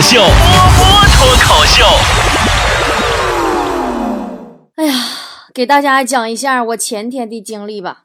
[0.00, 0.30] 口秀，波
[0.78, 1.84] 波脱口秀。
[4.76, 4.94] 哎呀，
[5.52, 8.04] 给大家讲一下我前天的经历吧。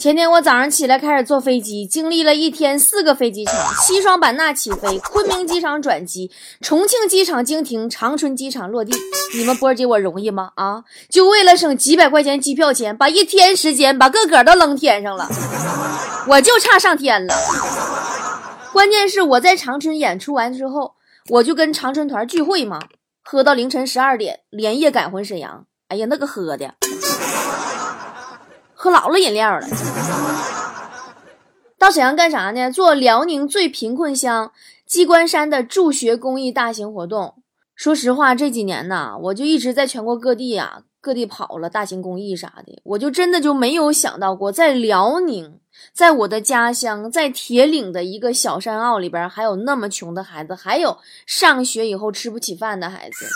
[0.00, 8.92] 前天我早上起来开始坐飞机，经历了一天四个飞机场：西双版纳起飞，昆明机场转机，重庆机场经停，长春机场落地。
[9.36, 10.50] 你们波儿姐我容易吗？
[10.56, 15.28] 啊，就为了省几百块钱机票钱，把一天时间把个个都扔天上了，
[16.26, 17.32] 我就差上天了。
[18.72, 20.94] 关键是我在长春演出完之后，
[21.28, 22.80] 我就跟长春团聚会嘛，
[23.22, 25.66] 喝到凌晨十二点，连夜赶回沈阳。
[25.88, 26.74] 哎呀，那个喝的。
[28.72, 29.68] 喝老了饮料了，
[31.78, 32.70] 到沈阳干啥呢？
[32.72, 34.50] 做辽宁最贫困乡
[34.86, 37.34] 鸡冠山的助学公益大型活动。
[37.76, 45.60] 说实话，这几年呢，我就一直在全国各地呀，各地跑了大型公益啥的，我就真的就没有想到过，在辽宁，
[45.92, 53.26] 在我的家乡，在铁岭的一个小山坳里边，还有那么穷的孩子，还有上学以后吃不起饭的孩子。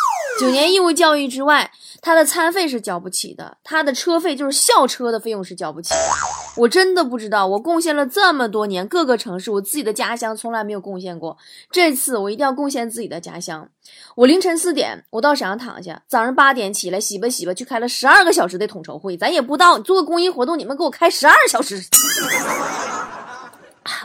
[0.40, 1.70] 九年义务教育之外，
[2.02, 6.45] 他的餐费是交不起的，他的车费就是校车的费用是交不起的。
[6.56, 11.36] 我真的不知道，我贡献了这么多年各个城市，我自己的家乡从来没有贡献过。
[11.70, 13.68] 这次我一定要贡献自己的家乡。
[14.14, 19.16] 我凌晨四点，我到沈阳躺下，早上八点起来洗吧洗吧，去开了十二个小时的统筹会。
[19.16, 21.82] 咱也不知道做个公益活动，你们给我开十二小时。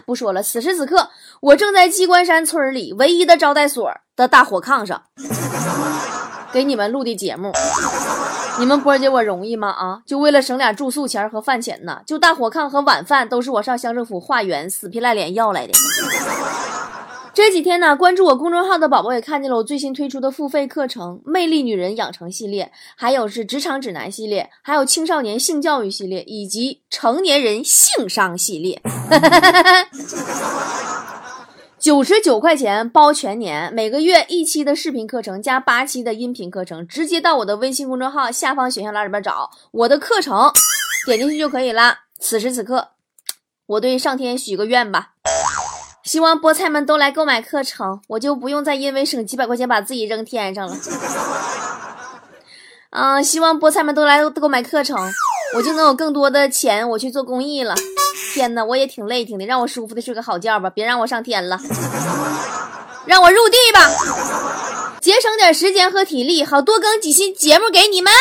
[0.06, 5.02] 不说了，此时此刻，我正在鸡冠山村里唯一的招待所的大火炕上。
[6.54, 7.52] 给你们录的节目，
[8.60, 9.70] 你们波姐我容易吗？
[9.70, 12.02] 啊，就为了省点住宿钱和饭钱呢？
[12.06, 15.74] 就大火炕和晚饭都是我上乡政府化缘死皮赖脸要来的。
[17.34, 22.66] 这几天呢，关注我公众号的宝宝也看见了我最新推出的付费课程《魅力女人养成系列》，
[22.98, 28.82] 还有是职场指南系列，还有青少年性教育系列，以及成年人性商系列。
[31.82, 40.52] 九十九块钱包全年，每个月一期的视频课程加八期的音频课程，直接到我的微信公众号下方选项栏里边找我的课程，
[41.08, 42.02] 点进去就可以了。
[42.20, 42.90] 此时此刻，
[43.66, 45.14] 我对上天许个愿吧，
[46.04, 50.78] 希望菠菜们都来购买课程，我就不用再因为省几百块钱把自己扔天上了。
[52.92, 54.96] 嗯，希望菠菜们都来购买课程，
[55.56, 57.74] 我就能有更多的钱，我去做公益了。
[58.34, 61.60] 天哪，我也挺累挺的，让我舒服的睡个好觉吧，别让我上天了，
[63.06, 63.90] 让我入地吧，
[65.02, 68.12] 节省点时间和体力，好多更几期节目给你们。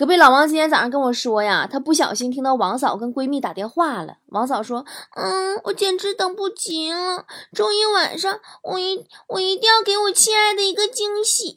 [0.00, 4.14] 隔壁老王今天早上跟我说呀，他不小心听到王嫂跟闺蜜打电话了。
[4.28, 11.54] 王嫂说：“嗯，我简直等不及了，周一晚上我一我一定要给我亲爱的一个惊喜。”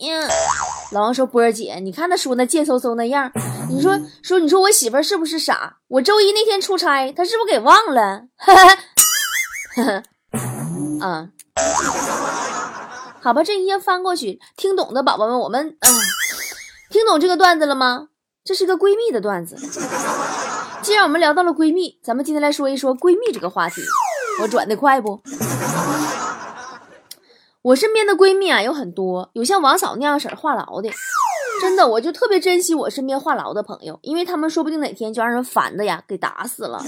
[0.91, 3.31] 老王说：“波儿姐，你看他说那贱嗖嗖那样，
[3.69, 5.77] 你说说你说我媳妇是不是傻？
[5.87, 8.75] 我周一那天出差，她是不是给忘了？”哈哈，
[9.77, 10.03] 哈哈，
[11.01, 11.31] 嗯，
[13.21, 15.95] 好吧，这一页翻过去，听懂的宝宝们，我们嗯，
[16.89, 18.09] 听懂这个段子了吗？
[18.45, 19.55] 这是个闺蜜的段子。
[20.81, 23.81] 既然我们聊到了闺蜜，咱们今天来说一说闺蜜这个话题。
[24.41, 25.21] 我转的快不？
[27.61, 30.89] 我身边的闺蜜啊有很多，有像王嫂那样式儿话痨的，
[31.61, 36.83] 真的，我就特别珍惜我身边话痨的朋友，因为他们说不定哪天就让人烦的呀给打死了。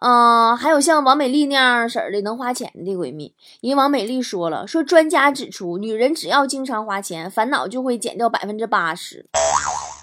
[0.00, 9.24] 嗯，还有像王美丽那样式儿的能花钱的闺蜜，因为王美丽说了，说专家指出，女人只要经常花钱，烦恼就会减掉百分之八十，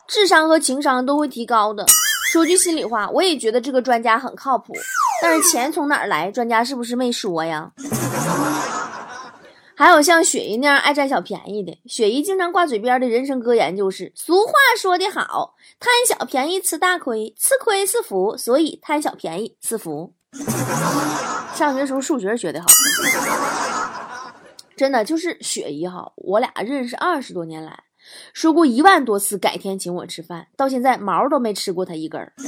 [0.07, 1.85] 智商和情商都会提高的。
[2.31, 4.73] 说句心里话，我也觉得这个专家很靠谱，
[5.21, 6.31] 但是钱从哪儿来？
[6.31, 7.71] 专家是不是没说呀？
[9.75, 20.13] 还有像雪姨那样爱占小便宜的，雪姨经常挂嘴边的人生格言就是：“俗话说得好，贪小便宜吃大亏，吃亏是福，所以贪小便宜是福。
[21.55, 22.67] ”上学时候数学学的好，
[24.75, 27.83] 真的就是雪姨哈，我俩认识二十多年来，
[28.33, 32.33] 说过一万多次改天请我吃饭，到现在毛都没吃过他一根儿。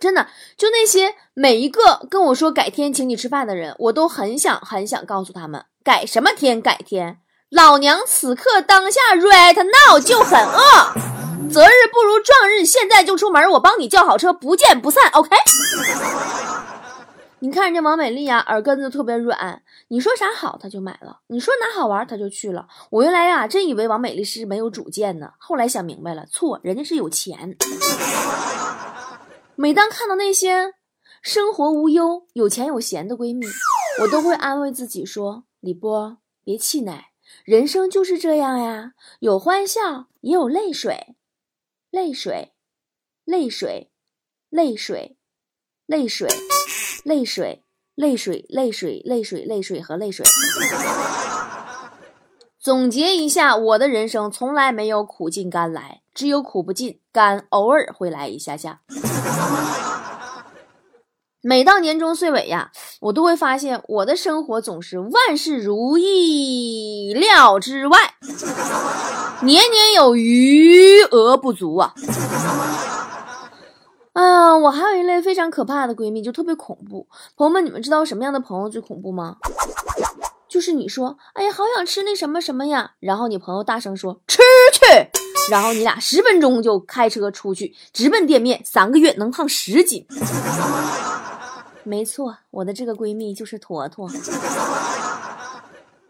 [0.00, 0.26] 真的，
[0.58, 7.18] 就那些每一个跟我说改天请你吃饭的人，我都很想很想告诉他们，改什么天改天，
[7.50, 15.30] 老娘此刻当下 right now 就很饿，择日不如撞日，现在就出门，我帮你叫好车，不见不散，OK？
[17.40, 22.68] 你看人家王美丽呀，耳根子特别软，你说啥好她就买了，你说哪好玩她就去了。
[22.90, 27.56] 我原来呀真以为王美丽是没有主见呢，后来想明白了，错，人家是有钱。
[29.56, 30.74] 每当看到那些
[31.24, 33.46] 生活无忧、有钱有闲的闺蜜，
[34.02, 37.06] 我都会安慰自己说：“李波，别气馁，
[37.46, 41.16] 人生就是这样呀，有欢笑，也有泪水，
[41.90, 42.52] 泪水，
[43.24, 43.90] 泪水，
[44.50, 45.16] 泪水，
[45.86, 46.28] 泪水，
[47.02, 50.26] 泪水，泪水，泪水，泪水，泪水和泪水。
[52.60, 58.82] 总结一下，我的人生从来没有苦尽甘来，只有苦不尽，甘偶尔会来一下下。
[61.46, 62.70] 每到年终岁尾呀，
[63.00, 68.14] 我都会发现我的生活总是万事如意料之外，
[69.42, 71.92] 年年有余额不足啊。
[74.14, 77.06] 啊，我还有一类非常可怕的闺蜜，就特别恐怖。
[77.36, 79.36] 朋友们，你们知道什么样的朋友最恐怖吗？
[80.48, 84.38] 就是你说，哎呀，好想吃那什么什么呀，然后你朋友大声说吃
[84.72, 84.86] 去，
[85.50, 90.06] 然后你俩十分钟就开车出去，直奔店面，三个月能胖十斤。
[91.84, 94.08] 没错，我的这个闺蜜就是坨坨。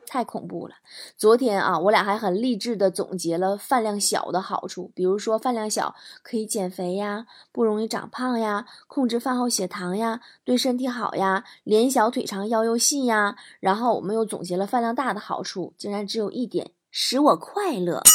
[0.07, 0.77] 太恐怖了！
[1.17, 13.35] 昨天啊，我俩还很励志的总结了饭量小的好处，比如说饭量小可以减肥呀，不容易长胖呀，控制饭后血糖呀，对身体好呀，脸小腿长腰又细呀。
[13.59, 18.01] 然后我们又总结了饭量大的好处，竟然只有一点，使我快乐。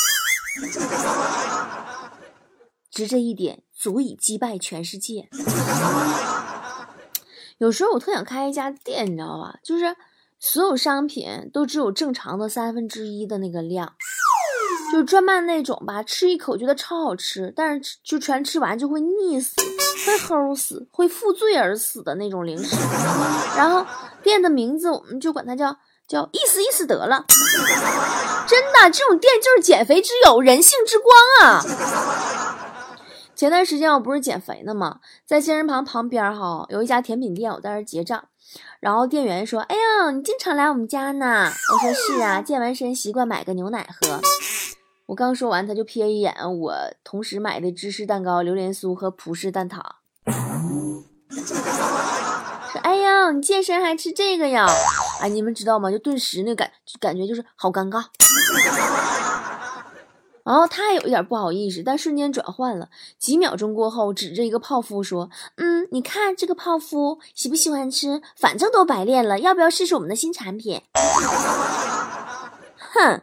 [2.89, 5.27] 只这一点足以击败全世界。
[7.59, 9.55] 有时候我特想开一家店，你知道吧？
[9.63, 9.95] 就是。
[10.41, 13.91] 所有商品都只有正常的三分之一的那个量，
[14.89, 19.53] 就专卖那种吧，吃一口觉得超好吃，但是就全吃完就会腻死、
[20.05, 22.73] 会齁死、会负罪而死的那种零食。
[23.57, 23.85] 然后
[24.23, 25.75] 店的名字我们就管它叫
[26.07, 27.25] 叫意思意思得了。
[28.47, 31.65] 真的，这种店就是减肥之友、人性之光啊！
[33.39, 34.99] 前段时间我不是减肥呢吗？
[35.25, 38.25] 在健身房旁边哈有一家甜品店，我在那结账。
[38.81, 44.19] 然后店员说：“哎呀，你经常来我们家呢。”我说：“是啊，健完身习惯买个牛奶喝。”
[45.07, 49.79] 我刚说完，他就瞥一眼我同时买的芝士蛋糕、榴莲酥和葡式蛋挞，
[52.73, 54.67] 说：“哎呀，你健身还吃这个呀？”
[55.23, 55.89] 哎，你们知道吗？
[55.89, 56.69] 就顿时那感
[56.99, 58.03] 感觉就是好尴尬。
[60.49, 62.89] 然后他有一点不好意思，但瞬间转换了。
[63.19, 68.23] 几秒钟过后，指着一个泡芙说：“嗯，你看这个泡芙，喜不喜欢吃？
[68.35, 70.81] 反正都白练了，要不要试试我们的新产品？”
[72.91, 73.21] 哼，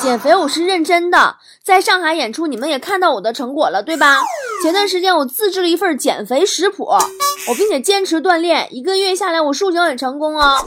[0.00, 1.36] 减肥我是认真的。
[1.62, 4.22] 在上海演出，你们也看到我的成果了，对吧？
[4.62, 10.66] 前段时间我自制了一份减肥食谱，我并且坚持锻炼，一个月下来我塑形很成功哦。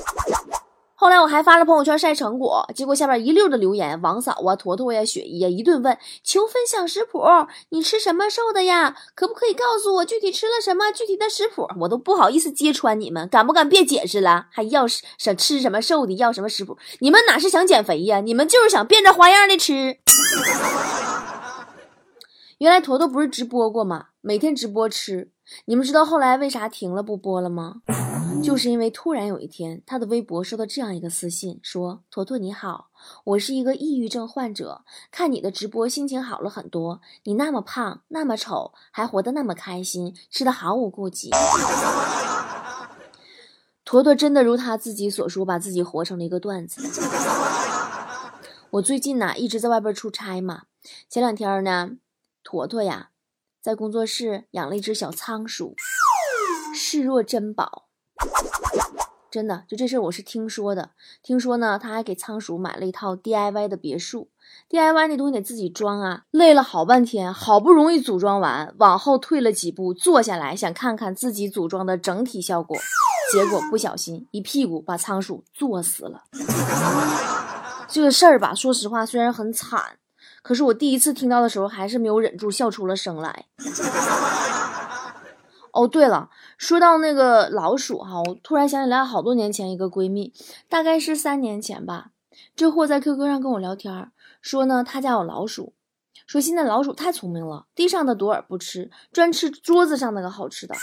[0.99, 7.23] 后来我还发了朋友圈晒成果，结果下边一溜的留言，王嫂啊、坨坨呀、雪姨呀，一顿问求分享食谱，
[7.69, 8.97] 你吃什么瘦的呀？
[9.15, 10.91] 可不可以告诉我具体吃了什么？
[10.91, 14.47] 具体的食谱我都不好意思揭穿你们，敢不敢别解释了？
[14.51, 16.11] 还要什吃什么瘦的？
[16.17, 16.77] 要什么食谱？
[16.99, 18.19] 你们哪是想减肥呀？
[18.19, 19.99] 你们就是想变着花样的吃。
[22.57, 24.07] 原来坨坨不是直播过吗？
[24.19, 25.31] 每天直播吃。
[25.63, 27.75] 你们知道后来为啥停了不播了吗？
[28.41, 32.89] 就是因为突然有一天，他的微博收到这样一个私信，说：“坨坨你好，
[33.23, 37.01] 我是一个抑郁症患者，看你的直播心情好了很多。
[37.23, 41.29] 你那么胖，那么丑，还活得那么开心，吃的毫无顾忌。”
[43.85, 46.81] 坨坨真的如他自己所说，把自己活成了一个段子。
[48.71, 50.63] 我最近呢一直在外边出差嘛，
[51.09, 51.91] 前两天呢，
[52.43, 53.09] 坨坨呀。
[53.61, 55.75] 在工作室养了一只小仓鼠，
[56.73, 57.88] 视若珍宝。
[59.31, 60.89] 真的，就这事我是听说的。
[61.21, 64.29] 听说呢，他还给仓鼠买了一套 DIY 的别墅。
[64.69, 72.75] DIY 那东西得自己装啊，累了好半天，好不容易组装完，往后退了几步，坐下来想看看自己组装的整体效果，
[73.31, 76.23] 结果不小心一屁股把仓鼠坐死了。
[77.87, 79.97] 这个事儿吧，说实话，虽然很惨。
[80.41, 83.45] 可是我第一次听到的时候，还是没有忍住笑出了声来。
[85.73, 90.33] 哦，对了，说到那个老鼠哈，我突然想起来好多年前一个闺蜜，
[90.67, 92.11] 大概是三年前吧。
[92.55, 94.11] 这货在 QQ 上跟我聊天，
[94.41, 95.73] 说呢他家有老鼠，
[96.27, 100.75] 说现在老鼠太聪明了，地上的朵儿不吃，专吃桌子上那个好吃的。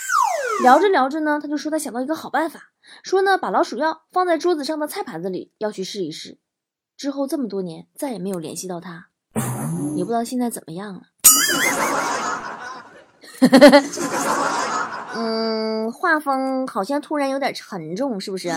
[0.62, 6.38] 聊着聊着呢，他就说他想到一个好办法，说呢把老鼠药放在桌子上的菜盘子里，要去试一试。
[6.96, 9.08] 之后这么多年再也没有联系到他。
[9.94, 11.02] 也不知道现在怎么样了。
[15.18, 18.48] 嗯，画风好像突然有点沉重，是不是？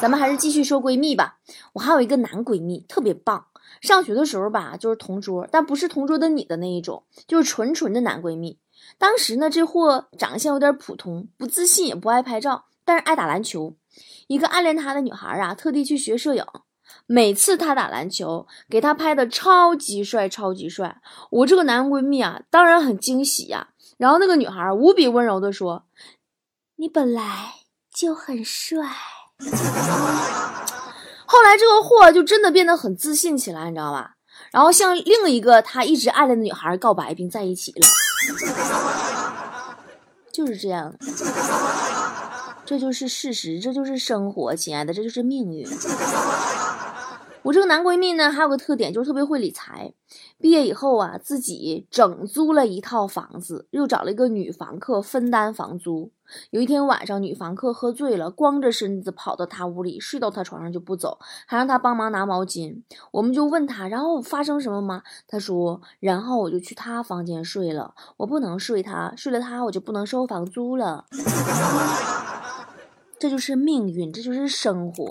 [0.00, 1.36] 咱们还是继续说闺蜜吧。
[1.74, 3.44] 我还有一个男闺蜜，特别棒。
[3.82, 8.58] 上学的时候吧，就是同桌，但不是同桌的你的那一种，就是纯纯的男闺蜜。
[8.96, 13.74] 当时呢，这货长相有点普通，不自信，也不爱拍照，但是爱打篮球。
[14.28, 16.44] 一个暗恋他的女孩啊，特地去学摄影。
[17.06, 21.00] 每次他打篮球，给他拍的超级帅，超级帅。
[21.30, 23.68] 我这个男闺蜜啊，当然很惊喜呀。
[24.00, 25.84] 然后那个女孩无比温柔的说
[26.76, 27.52] ：“你本来
[27.94, 28.82] 就很帅。
[31.26, 34.12] 后来这个货就真的变得很自信起来，你知道吧？
[34.52, 37.86] 然后向另一个他一直暗恋的女孩告白并在一起了，
[40.32, 40.94] 就是这样，
[42.64, 45.68] 这就是事实，这就是生活，亲爱的，这就是命运。
[47.42, 49.94] 我这个男闺蜜呢，还有个特点，就是特别会理财。
[50.38, 56.12] 毕业以后啊，自己整租了一套房子，又找了一个女房客分担房租。
[56.50, 62.82] 有一天晚上，女房客喝醉了，光着身子跑到他屋里，睡到他床上就不走，还让他帮忙拿毛巾。
[63.10, 65.02] 我们就问他，然后发生什么吗？
[65.26, 71.06] 他说，然后我就去他房间睡了，我不能睡他，睡了他我就不能收房租了。
[73.18, 75.06] 这就是命运，这就是生活。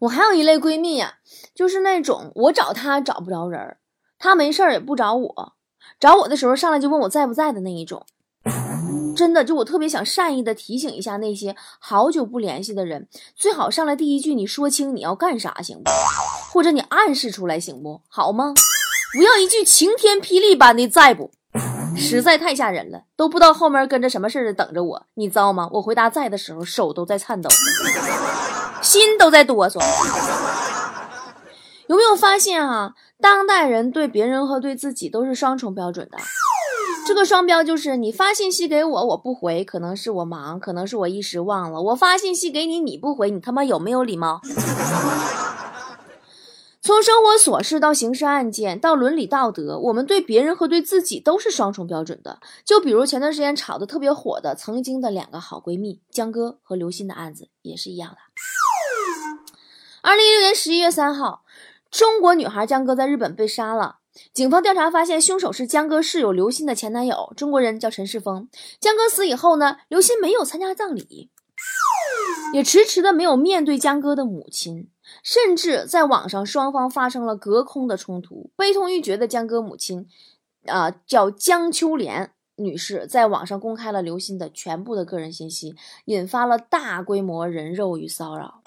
[0.00, 1.14] 我还有一类闺蜜呀，
[1.54, 3.76] 就是那种我找她找不着人，
[4.18, 5.52] 她没事儿也不找我，
[5.98, 8.06] 找我的时候上来就问我在不在的那一种。
[9.16, 15.90] 真的，就我特别想善意的提醒一下那些好久不联系的人，最好上来第一句你说清你要干啥行不？
[16.52, 18.54] 或者你暗示出来行不好吗？
[19.16, 21.32] 不要一句晴天霹雳般的在不，
[21.96, 25.68] 实在太吓人了，都不知道后面跟着什么事儿等着我，你知道吗？
[25.72, 27.50] 我回答在的时候手都在颤抖。
[28.82, 29.78] 心都在哆嗦，
[31.88, 32.94] 有没有发现啊？
[33.20, 36.18] 当代人对别人和对自己都是双重标准的。
[37.06, 41.80] 这个双标就是你发信息给我，我不回，可能是我忙，可能是我一时忘了。
[41.80, 44.40] 我发信息给你，你不回，你他妈有没有礼貌？
[46.80, 52.38] 从生活琐事到刑事案件到伦理道德，我们对别人和对自己都是双重标准的。
[52.64, 58.16] 就比如前段时间炒的特别火的曾经的两个好闺蜜江歌和刘鑫的案子，也是一样的。
[60.08, 61.44] 二零一六年十一月三号，
[61.90, 63.96] 中国女孩江歌在日本被杀了。
[64.32, 68.48] 警方调查发现，凶手是江歌室友刘鑫的前男友，中国人叫陈世峰。
[68.80, 71.28] 江歌死以后呢，刘鑫没有参加葬礼，
[72.54, 74.88] 也迟迟的没有面对江歌的母亲，
[75.22, 78.50] 甚至在网上双方发生了隔空的冲突。
[78.56, 80.06] 悲痛欲绝的江歌母亲，
[80.64, 88.62] 啊，叫江秋莲女士，在网上公开了刘鑫的全部的个人信息，引发了大规模人肉与骚扰。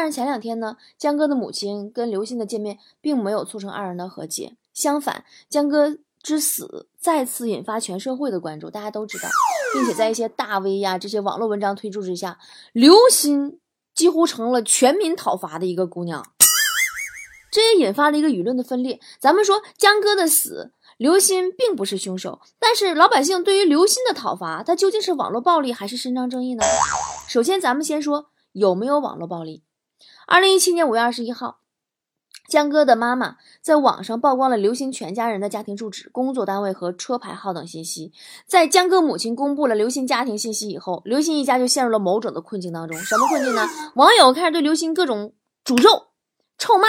[0.00, 8.70] 但是前两天呢，江歌的母亲跟刘鑫的见面并没有促成二人的和解，相反，江歌之死再次引发全社会的关注。
[8.70, 9.28] 大家都知道，
[9.74, 12.38] 并且在一些大 V 呀这些网络文章推助之下，
[12.72, 13.58] 刘鑫
[13.92, 16.24] 几乎成了全民讨伐的一个姑娘，
[17.50, 19.00] 这也引发了一个舆论的分裂。
[19.18, 26.62] 咱们说江歌的死，刘鑫并不是凶手，但是老百姓对于刘鑫的讨伐，他究竟是网络暴力还是伸张正义呢？
[27.28, 29.64] 首先，咱们先说有没有网络暴力。
[30.30, 31.60] 二零一七年五月二十一号，
[32.50, 38.12] 江歌的妈妈在网上曝光了刘鑫全家人的家庭住址、工作单位和车牌号等信息。
[38.46, 42.94] 在江歌母亲公布了刘鑫家庭信息以后，刘鑫一家就陷入了某种的困境当中。
[42.98, 43.66] 什么困境呢？
[43.94, 45.32] 网友开始对刘鑫各种
[45.64, 46.08] 诅咒、
[46.58, 46.88] 臭骂，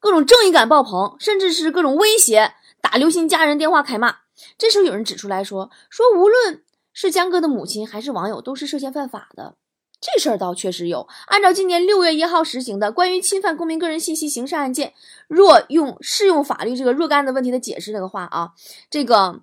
[0.00, 4.16] 各种正义感爆棚，甚至是各种威胁，打刘鑫家人电话开骂。
[4.58, 9.54] 这时候有人指出来说：“说无论是江歌的母亲还是网友，都是涉嫌犯法的。”
[10.00, 11.06] 这事儿倒确实有。
[11.26, 14.94] 按照今年六月一号实行的《关于侵犯公民个人信息刑事案件
[15.28, 18.52] 若用适用法律这个若干的问题的解释》那个话啊，
[18.88, 19.42] 这个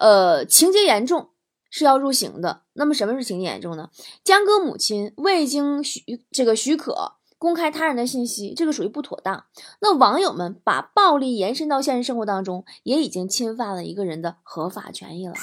[0.00, 1.28] 呃情节严重
[1.70, 2.62] 是要入刑的。
[2.72, 3.90] 那么什么是情节严重呢？
[4.24, 9.44] 江歌母亲未经许这个许可公开他人的信息，这个属于不妥当。
[9.80, 15.34] 那网友们把暴力延伸到现实生活当中，也已经侵犯了一个人的合法权益了。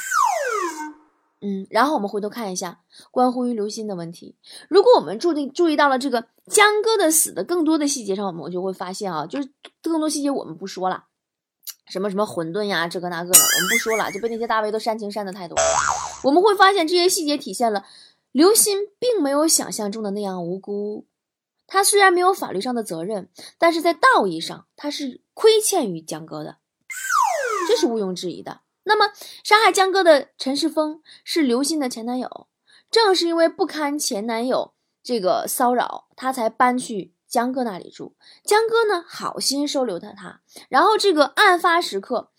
[1.41, 2.79] 嗯，然后我们回头看一下
[3.11, 4.35] 关乎于刘鑫的问题。
[4.69, 9.49] 如果我们注意注意到了这个江歌的死的更多的细节上，我们就会发现啊，就是
[9.81, 11.05] 更多细节我们不说了，
[11.87, 15.63] 什么什么混沌呀，这个那个的，我们不说了，就被那些大 V 都煽情煽的太多了。
[16.23, 17.85] 我们会发现这些细节体现了
[18.31, 21.05] 刘鑫并没有想象中的那样无辜。
[21.67, 26.57] 他虽然没有法律上的责任，但是在道义上他是亏欠于江歌的，
[27.67, 28.61] 这是毋庸置疑的。
[28.87, 29.11] 那么，
[29.43, 32.47] 杀害江歌的陈世峰是刘鑫的前男友，
[32.91, 34.73] 正是因为不堪前男友
[35.03, 38.15] 这个骚扰，他才搬去江哥那里住。
[38.43, 42.29] 江哥呢，好心收留了他，然后这个案发时刻，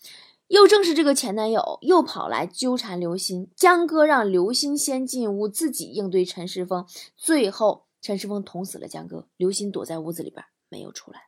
[0.47, 3.49] 又正是这个前男友又跑来纠缠刘鑫。
[3.53, 6.87] 江哥让刘鑫先进屋，自己应对陈世峰，
[7.17, 11.23] 最后陈世峰捅死了江哥，刘鑫躲在屋子里边没有出来。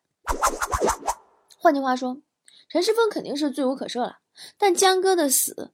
[1.57, 2.21] 换句话说，
[2.69, 4.19] 陈世峰肯定是罪无可赦了。
[4.57, 5.73] 但江歌的死，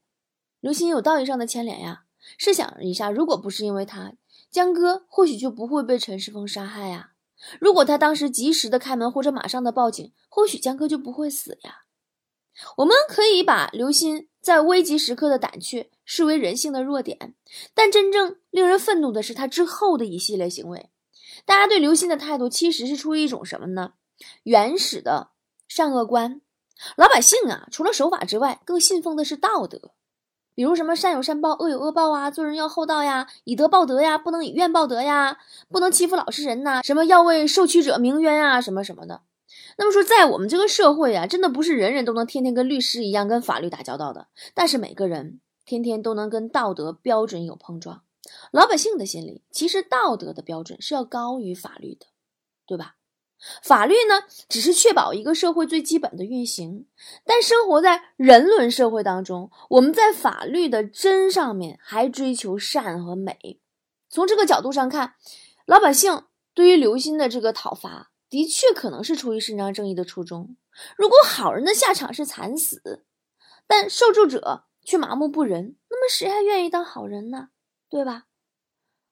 [0.62, 2.06] 刘鑫有道义上的牵连呀。
[2.38, 4.14] 试想一下，如果不是因为他，
[4.50, 7.12] 江歌或许就不会被陈世峰杀害呀。
[7.60, 11.84] 如果他当时及时的开门或者马上的报警，或许江歌就不会死呀。
[12.78, 17.36] 我们可以把刘鑫在危急时刻的胆怯视为人性的弱点。
[17.74, 20.90] 但真正令人愤怒的是他之后的一系列行为。
[21.46, 23.96] 大家对刘鑫的态度其实是出于一种什么呢？
[24.44, 25.32] 原始的
[25.68, 26.42] 善恶观。
[26.96, 29.91] 老百姓啊，除了守法之外，更信奉的是道德。
[30.53, 35.38] 比如什么善有善报，恶有恶报啊，做人要厚道呀，以德报德呀，不能以怨报德呀，
[35.70, 39.24] 不能欺负老实人呐，什么要为受屈者鸣冤啊，什么什么的。
[39.77, 48.03] 那么说，在我们这个社会啊，真的不是人人都能天天跟律师一样跟法律打交道的，但是每个人天天都能跟道德标准有碰撞。
[48.51, 52.05] 老百姓的心里，其实道德的标准是要高于法律的，
[52.65, 52.95] 对吧？
[53.62, 56.88] 法律呢，只是确保一个社会最基本的运行，
[57.25, 63.62] 但生活在人伦社会当中，我们在法律的真上面还追求善和美。
[64.10, 65.15] 从这个角度上看，
[65.65, 66.24] 老百姓
[66.54, 70.56] 对于刘鑫的这个讨伐，的确可能是出于伸张正义的初衷。
[70.98, 73.06] 如果好人的下场是惨死，
[73.68, 77.50] 但受助者却麻木不仁，那么谁还愿意当好人呢？
[77.89, 78.25] 对吧？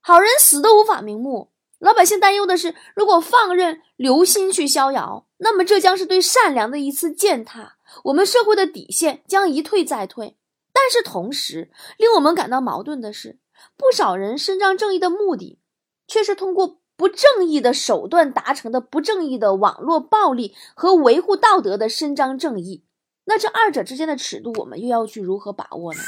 [0.01, 1.52] 好人死都无法瞑目。
[1.83, 7.75] 老百姓担忧的是，如果放任刘鑫去逍遥，那么这将是对善良的一次践踏，
[8.05, 10.37] 我们社会的底线将一退再退。
[10.71, 13.37] 但是同时，令我们感到矛盾的是，
[13.75, 15.59] 不少人伸张正义的目的，
[16.07, 22.85] 却是通过不正义的手段达成的不正义的网络暴力和维护道德的伸张正义。
[23.25, 25.99] 那这二者之间的尺度，我们又要去如何把握呢？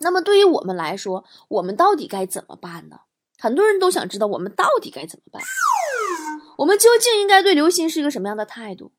[0.00, 2.98] 那么对于我们来说，我们到底该怎么办呢？
[3.38, 5.42] 很多人都想知道我们到底该怎么办，
[6.58, 8.92] 我们究竟应该对刘鑫是一个什么样的态度？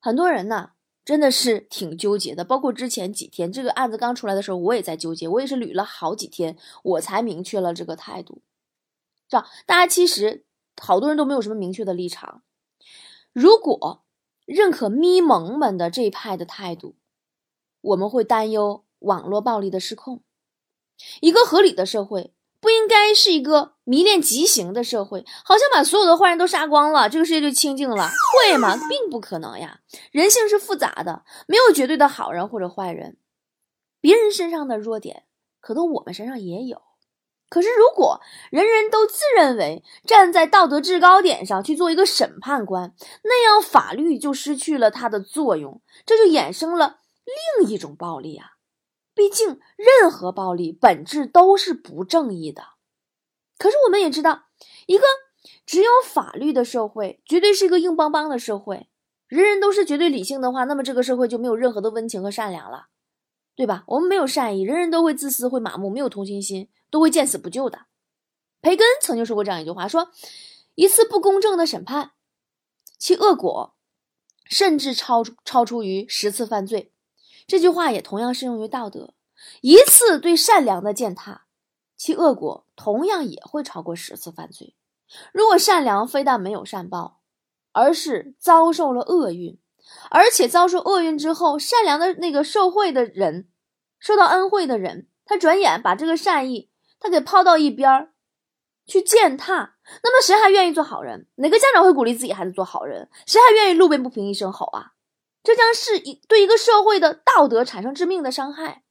[0.00, 8.42] 很多人呢真的是挺纠结的，包括之前几天这个案子刚出来的时候，我也在纠结，我也是捋了好几天，我才明确了这个态度。
[9.28, 10.44] 这样，大家其实
[10.80, 12.42] 好多人都没有什么明确的立场。
[13.32, 14.04] 如果
[14.44, 16.96] 认可咪蒙们的这一派的态度，
[17.80, 20.22] 我们会担忧网络暴力的失控。
[21.20, 22.34] 一个合理的社会。
[22.64, 28.74] 不应该是一个迷恋极刑的社会，好像把所有的坏人都杀光了，这个世界就清净了，会吗？
[28.88, 29.80] 并不可能呀。
[30.10, 33.18] 人性是复杂的，没有绝对的好人或者坏人。
[34.00, 35.24] 别人身上的弱点，
[35.60, 36.80] 可能我们身上也有。
[37.50, 47.00] 可是，如果人人都自认为站在道德制高点上去做一个审判官，那样法律就失去了它的作用，这就衍生了
[47.60, 48.52] 另一种暴力啊。
[49.14, 52.62] 毕竟，任何暴力本质都是不正义的。
[53.56, 54.46] 可是，我们也知道，
[54.86, 55.04] 一个
[55.64, 58.88] 只有法律的社会，绝对是一个硬邦邦的社会。
[59.28, 62.88] 人人都是绝对理性的话，那么这个社会就没有任何的温情和善良了，
[63.56, 63.84] 对吧？
[63.86, 67.86] 我们没有善意，人人都会自私、会麻木，没有同情心，都会见死不救的。
[68.60, 70.10] 培根曾经说过这样一句话：说
[70.74, 72.12] 一次不公正的审判，
[72.98, 73.76] 其恶果
[74.44, 76.92] 甚至超超出于十次犯罪。
[77.46, 79.14] 这句话也同样适用于道德。
[79.60, 81.46] 一次对善良的践踏，
[81.96, 84.76] 其恶果同样也会超过十次犯罪。
[85.32, 87.20] 如果善良非但没有善报，
[87.72, 89.60] 而是遭受了厄运，
[90.10, 93.50] 而且遭受厄运之后，善良的那个受贿的人，
[93.98, 98.14] 受到恩惠的人，他转眼把这个善意他给抛到一边儿
[98.86, 101.28] 去践踏，那么谁还愿意做好人？
[101.34, 103.10] 哪个家长会鼓励自己孩子做好人？
[103.26, 104.93] 谁还愿意路边不平一声吼啊？
[105.44, 108.82] 这将是一对一个社会的道德产生致命的伤害。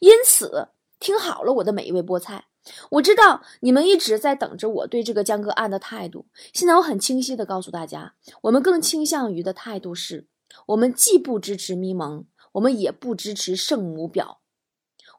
[0.00, 0.68] 因此，
[0.98, 2.48] 听好了，我的每一位菠菜，
[2.90, 6.26] 我知道你们一直在等着我对这个江歌案的态度。
[6.52, 10.26] 现在我很清晰的告诉大家，我们更倾向于的态度是：
[10.66, 14.38] 我们既不支持咪蒙，我们也不支持圣母婊。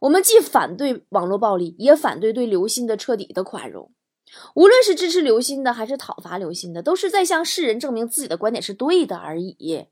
[0.02, 3.94] 我们既反对网络暴力，也反对对刘鑫的彻底的宽容。
[4.56, 9.88] 无论是支持刘鑫的，还是讨伐刘鑫的，都是在向世人证明自己的观点是对的而已。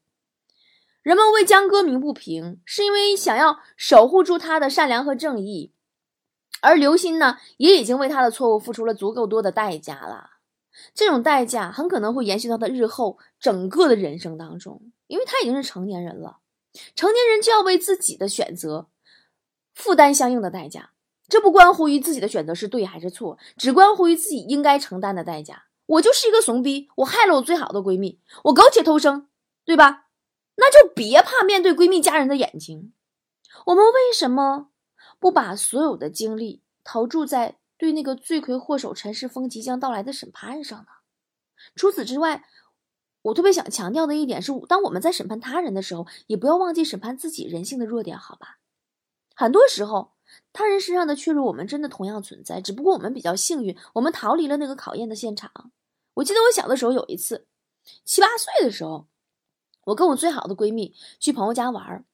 [1.09, 5.73] 人们为江歌鸣不平，是因为想要守护住他的善良和正义，
[6.61, 10.29] 而刘鑫呢，也已经为他的错误付出了足够多的代价了。
[10.93, 16.37] 这种代价很可能会延续到他日后整个的人生当中，因为他已经是成年人了，
[16.93, 18.89] 成年人就要为自己的选择
[19.73, 20.91] 负担相应的代价。
[21.27, 25.63] 这不关乎于自己的选择是对还是错，只关乎于自己应该承担的代价。
[25.87, 29.27] 我就是一个怂逼，我害了我最好的闺蜜，我苟且偷生，
[29.65, 30.08] 对吧？
[30.59, 32.93] 那就别怕面对闺蜜家人的眼睛。
[33.65, 34.69] 我们为什么
[35.19, 40.85] 不把所有的精力投注在对那个罪魁祸首陈世峰即将到来的审判上呢？
[41.75, 42.45] 除此之外，
[43.21, 48.59] 我特别想强调的一点是，当我们在审判他人的时候，也不要忘记审判自己人性的弱点，好吧？
[49.35, 50.13] 很多时候，
[50.51, 55.71] 他人身上的脆弱，我们真的同样存在，只不过我们比较幸运，我们逃离了那个考验的现场。
[56.15, 57.47] 我记得我小的时候有一次，
[58.05, 59.07] 七八岁的时候。
[59.89, 62.05] 我跟我最好的闺蜜去朋友家玩，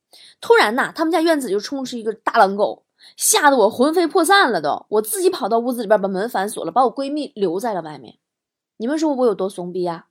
[0.41, 2.85] 突然呐，他们家院子就冲出一个大狼狗，
[3.15, 8.17] 吓得我魂飞魄散了都，我自己跑到屋子里边把门反锁了，把我闺蜜留在了外面。
[8.77, 10.07] 你们说我有多怂逼啊？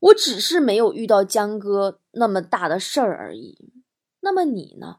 [0.00, 3.72] 我只是没有遇到江哥那么大的事儿而已。
[4.20, 4.98] 那么你呢？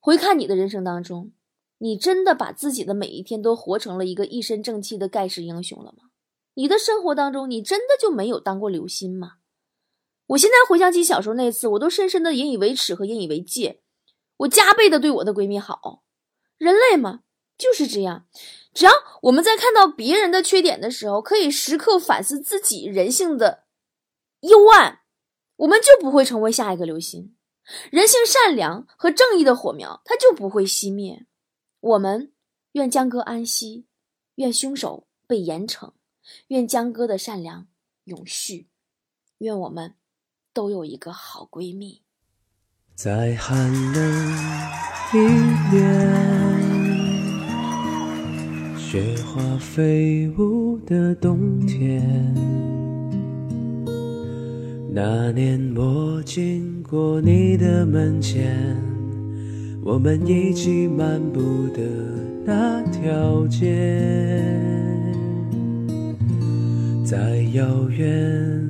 [0.00, 1.32] 回看你的人生当中，
[1.78, 6.10] 你真的把自己的每一天都活成了一个一身正气的盖世英雄了吗？
[6.54, 9.39] 你的生活当中，你真的就没有当过刘鑫吗？
[10.30, 13.82] 我现在回想起小时候那次，我都深深的引以为耻和引以为戒。
[14.38, 16.04] 我加倍的对我的闺蜜好，
[16.56, 17.22] 人类嘛
[17.58, 18.26] 就是这样。
[18.72, 23.64] 只要我们在看到别人的缺点的时候，可以时刻反思自己人性的
[24.42, 25.00] 幽暗，
[25.56, 27.36] 我们就不会成为下一个刘星。
[27.90, 31.26] 人性善良和正义的火苗，它就不会熄灭。
[31.80, 32.32] 我们
[32.72, 33.86] 愿江哥安息，
[34.36, 35.92] 愿凶手被严惩，
[36.48, 37.66] 愿江哥的善良
[38.04, 38.68] 永续，
[39.38, 39.96] 愿我们
[40.52, 42.02] 都有一个好闺蜜。
[42.94, 44.02] 在寒冷
[45.14, 45.18] 一
[45.74, 45.78] 年，
[48.76, 52.34] 雪花飞舞的冬天，
[54.92, 58.76] 那年我经过你的门前，
[59.82, 61.40] 我们一起漫步
[61.72, 61.80] 的
[62.44, 64.44] 那条街，
[67.04, 68.69] 再遥远